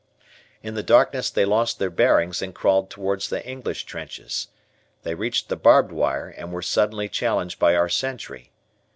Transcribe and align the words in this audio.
In 0.63 0.73
the 0.73 0.81
darkness 0.81 1.29
they 1.29 1.45
lost 1.45 1.77
their 1.77 1.91
bearings 1.91 2.41
and 2.41 2.55
crawled 2.55 2.89
toward 2.89 3.21
the 3.21 3.45
English 3.45 3.83
trenches. 3.83 4.47
They 5.03 5.13
reached 5.13 5.47
the 5.47 5.55
barbed 5.55 5.91
wire 5.91 6.29
and 6.35 6.51
were 6.51 6.63
suddenly 6.63 7.07
challenged 7.07 7.59
by 7.59 7.75
our 7.75 7.87
sentry. 7.87 8.51